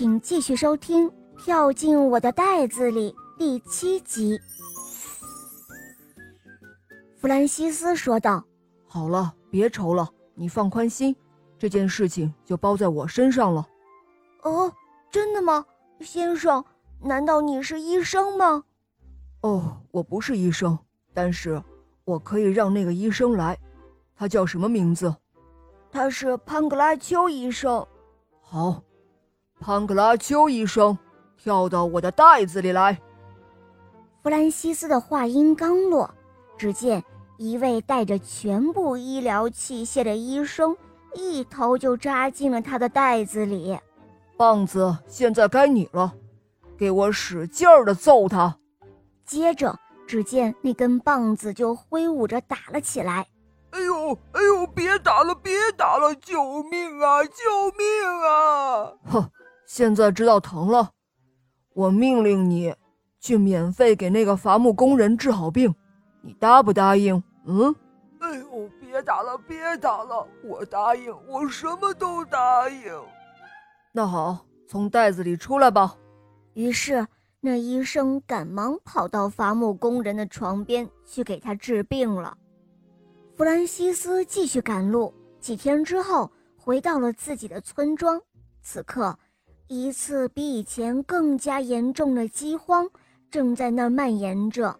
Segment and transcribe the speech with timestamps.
[0.00, 1.06] 请继续收听
[1.36, 4.40] 《跳进我的袋子里》第七集。
[7.18, 8.42] 弗兰西斯说道
[8.88, 11.14] ：“好了，别愁了，你放宽心，
[11.58, 13.68] 这件事情就包在我身上了。
[14.40, 14.72] ”“哦，
[15.10, 15.66] 真的吗，
[16.00, 16.64] 先生？
[17.02, 18.64] 难道你是医生吗
[19.42, 20.78] ？”“哦，我不是医生，
[21.12, 21.62] 但是
[22.06, 23.54] 我可以让那个医生来。
[24.16, 25.14] 他叫什么名字
[25.92, 27.86] ？”“他是潘格拉丘医生。
[28.40, 28.82] ”“好。”
[29.60, 30.98] 潘格拉丘医生，
[31.36, 32.98] 跳到我的袋子里来。
[34.22, 36.10] 弗兰西斯的话音刚落，
[36.56, 37.04] 只见
[37.36, 40.74] 一位带着全部医疗器械的医生
[41.14, 43.78] 一头就扎进了他的袋子里。
[44.38, 46.14] 棒子，现在该你了，
[46.78, 48.56] 给我使劲儿的揍他。
[49.26, 53.26] 接着，只见那根棒子就挥舞着打了起来。
[53.72, 57.30] 哎呦，哎呦，别打了，别打了，救命啊，救
[57.76, 57.86] 命
[58.26, 58.92] 啊！
[59.04, 59.30] 哼。
[59.72, 60.90] 现在知道疼了，
[61.74, 62.74] 我命令你
[63.20, 65.72] 去免费给那个伐木工人治好病，
[66.22, 67.22] 你答不答应？
[67.44, 67.72] 嗯？
[68.18, 72.92] 哎呦，别打了，别打了，我答应，我什么都答应。
[73.92, 75.96] 那好，从袋子里出来吧。
[76.54, 77.06] 于是，
[77.38, 82.36] 那医生赶忙跑到伐木工人的床边去给他治病了。
[83.36, 88.20] 弗兰西斯继续赶路，几天之后回到了自己的村庄。
[88.62, 89.16] 此刻。
[89.72, 92.90] 一次比以前更加严重的饥荒
[93.30, 94.76] 正在那儿蔓延着。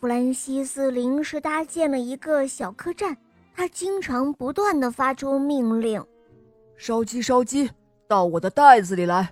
[0.00, 3.14] 弗兰西斯临时搭建了一个小客栈，
[3.54, 6.02] 他经常不断地发出命令
[6.78, 7.70] ：“烧鸡，烧鸡，
[8.08, 9.26] 到我的袋子里来；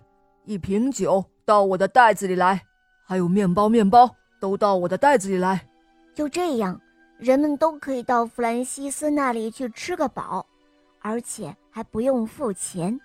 [0.44, 2.58] 一瓶酒，到我的袋子里来；
[3.06, 5.66] 还有面包，面包都到我的袋子里来。”
[6.14, 6.78] 就这样，
[7.16, 10.44] 人们都可以到弗兰西斯那里去吃个饱，
[11.00, 13.00] 而且还不用付钱。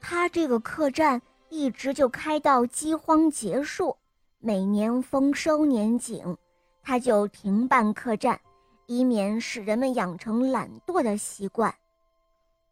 [0.00, 3.96] 他这个客栈一直就开到饥荒结束，
[4.38, 6.36] 每年丰收年景，
[6.82, 8.38] 他就停办客栈，
[8.86, 11.74] 以免使人们养成懒惰的习惯。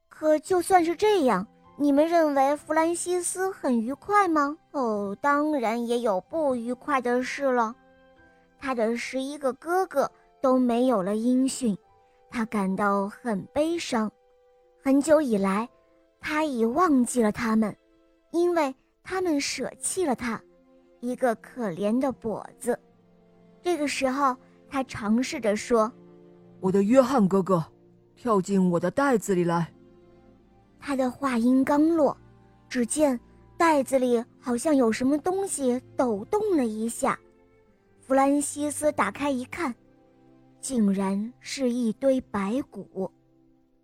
[0.08, 4.56] 可就算是这样，你们认为弗兰西斯很愉快吗？
[4.72, 7.74] 哦，当然也有不愉快的事了。
[8.58, 10.10] 他的十一个哥哥
[10.40, 11.76] 都没有了音讯，
[12.30, 14.10] 他感到很悲伤。
[14.82, 15.68] 很久以来。
[16.28, 17.72] 他已忘记了他们，
[18.32, 20.42] 因为他们舍弃了他，
[20.98, 22.76] 一个可怜的跛子。
[23.62, 24.36] 这个时候，
[24.68, 25.90] 他尝试着说
[26.58, 27.64] ：“我的约翰哥哥，
[28.16, 29.72] 跳进我的袋子里来。”
[30.80, 32.18] 他的话音刚落，
[32.68, 33.20] 只见
[33.56, 37.16] 袋子里好像有什么东西抖动了一下。
[38.00, 39.72] 弗兰西斯打开一看，
[40.60, 43.08] 竟然是一堆白骨。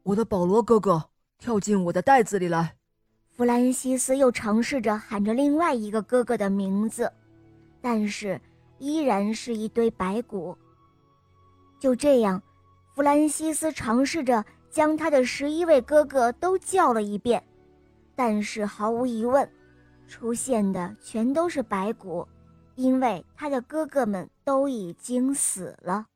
[0.02, 1.04] 我的保罗哥哥。
[1.42, 2.76] 跳进我的袋子里来，
[3.32, 7.12] 弗兰西斯又尝试着喊着另外一个哥哥的名字，
[7.80, 8.40] 但是
[8.78, 10.56] 依然是一堆白骨。
[11.80, 12.40] 就这样，
[12.94, 17.42] 弗兰西斯尝试着将他的十一位哥哥都叫了一遍，
[18.14, 19.50] 但是毫无疑问，
[20.06, 22.24] 出现的全都是白骨，
[22.76, 26.06] 因为他的哥哥们都已经死了。